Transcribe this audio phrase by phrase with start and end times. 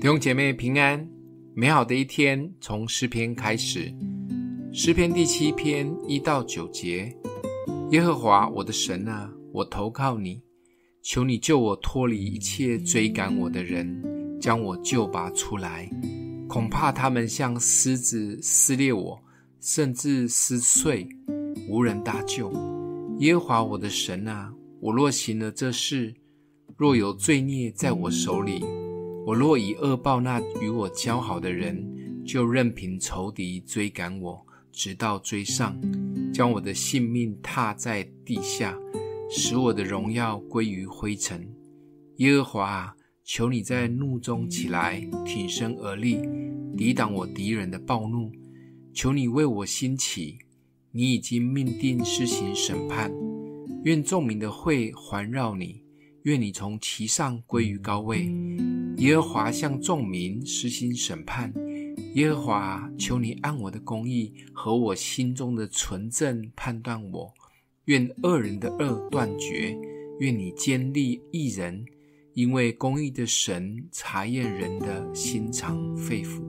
[0.00, 1.06] 弟兄姐妹平安，
[1.52, 3.94] 美好的一天从诗篇开始。
[4.72, 7.14] 诗篇第七篇一到九节：
[7.90, 10.40] 耶和华我的神啊，我投靠你，
[11.02, 14.02] 求你救我脱离一切追赶我的人，
[14.40, 15.90] 将我救拔出来。
[16.48, 19.22] 恐怕他们像狮子撕裂我，
[19.60, 21.06] 甚至撕碎，
[21.68, 22.50] 无人搭救。
[23.18, 26.14] 耶和华我的神啊，我若行了这事，
[26.78, 28.64] 若有罪孽在我手里。
[29.30, 31.88] 我若以恶报那与我交好的人，
[32.26, 35.80] 就任凭仇敌追赶我，直到追上，
[36.34, 38.76] 将我的性命踏在地下，
[39.30, 41.48] 使我的荣耀归于灰尘。
[42.16, 46.18] 耶和华啊，求你在怒中起来，挺身而立，
[46.76, 48.32] 抵挡我敌人的暴怒。
[48.92, 50.38] 求你为我兴起，
[50.90, 53.12] 你已经命定施行审判。
[53.84, 55.84] 愿众民的会环绕你，
[56.24, 58.28] 愿你从其上归于高位。
[59.00, 61.50] 耶和华向众民施行审判。
[62.16, 67.32] 耶和华，求你按我的公义和我心中的纯正判断我。
[67.86, 69.74] 愿恶人的恶断绝，
[70.18, 71.82] 愿你坚立一人，
[72.34, 76.42] 因为公义的神查验人的心肠肺腑。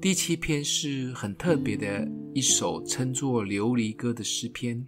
[0.00, 4.82] 第七篇是很特别的一首称作琉璃歌的诗篇。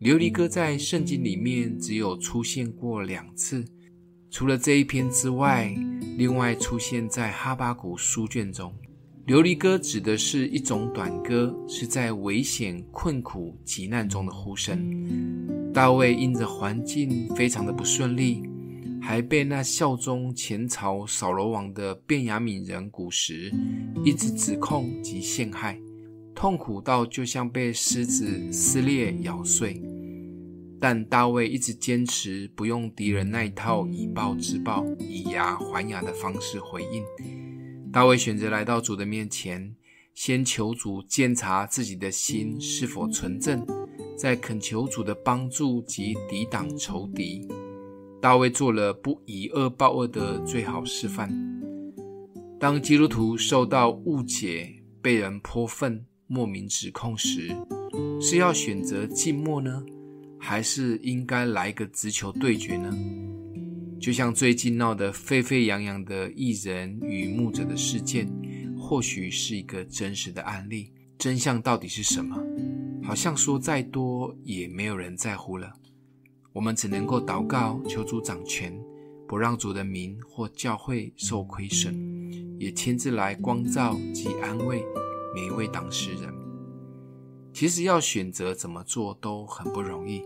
[0.00, 3.64] 琉璃歌在圣经里面只有出现过两次。
[4.30, 5.72] 除了这一篇之外，
[6.16, 8.72] 另外出现在哈巴谷书卷中。
[9.26, 15.72] 琉璃歌指的是一种短歌，是在危险、困苦、急难中的呼声。
[15.72, 18.42] 大卫因着环境非常的不顺利，
[19.00, 23.50] 还被那效忠前朝扫罗王的便雅悯人古实
[24.04, 25.80] 一直指控及陷害，
[26.34, 29.82] 痛苦到就像被狮子撕裂、咬碎。
[30.80, 37.02] 但大卫一直坚持不用敌人那一套以暴制暴、以牙还牙的方式回应。
[37.92, 39.74] 大卫选择来到主的面前，
[40.14, 43.64] 先求主监察自己的心是否纯正，
[44.16, 47.48] 再恳求主的帮助及抵挡仇敌。
[48.20, 51.30] 大卫做了不以恶报恶的最好示范。
[52.58, 57.54] 当基督徒受到误解、被人泼粪、莫名指控时，
[58.20, 59.84] 是要选择静默呢？
[60.46, 62.94] 还是应该来个直球对决呢？
[63.98, 68.30] 就像最近闹得沸沸扬扬的艺人与牧者的事件，
[68.78, 70.92] 或许是一个真实的案例。
[71.16, 72.36] 真相到底是什么？
[73.02, 75.72] 好像说再多也没有人在乎了。
[76.52, 78.78] 我们只能够祷告，求主掌权，
[79.26, 81.96] 不让主的名或教会受亏损，
[82.60, 84.84] 也亲自来光照及安慰
[85.34, 86.43] 每一位当事人。
[87.54, 90.22] 其实要选择怎么做都很不容易，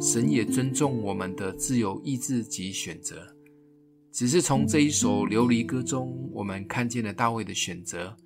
[0.00, 3.24] 神也尊重我们的自由意志及选择。
[4.10, 8.16] 只是从这一首琉璃歌中，我们看见了大卫的选择。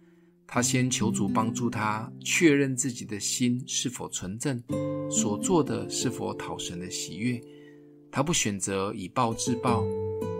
[0.46, 4.62] 他先求主帮助他确认自己的心是否纯正，
[5.10, 7.38] 所做的是否讨神的喜悦。
[8.10, 9.84] 他不选择以暴制暴，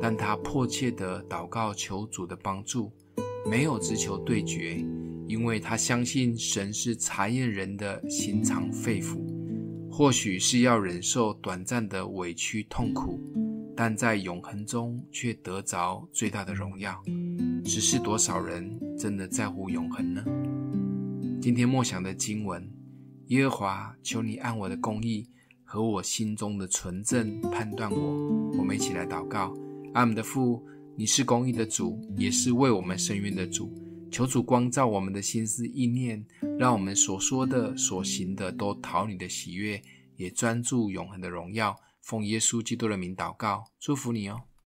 [0.01, 2.91] 但他迫切地祷告求主的帮助，
[3.45, 4.83] 没有只求对决。
[5.29, 9.19] 因为他相信神是查验人的心肠肺腑，
[9.91, 13.21] 或许是要忍受短暂的委屈痛苦，
[13.77, 16.99] 但在永恒中却得着最大的荣耀。
[17.63, 18.69] 只是多少人
[18.99, 20.25] 真的在乎永恒呢？
[21.43, 22.67] 今天默想的经文：
[23.27, 25.29] 耶和华，求你按我的公义
[25.63, 28.57] 和我心中的纯正判断我。
[28.57, 29.55] 我们一起来祷告：
[29.93, 30.65] 阿们的父，
[30.97, 33.71] 你是公义的主，也是为我们伸冤的主。
[34.11, 36.25] 求主光照我们的心思意念，
[36.59, 39.83] 让我们所说的、所行的都讨你的喜悦，
[40.17, 41.77] 也专注永恒的荣耀。
[42.01, 44.48] 奉耶稣基督的名祷告，祝福你哦。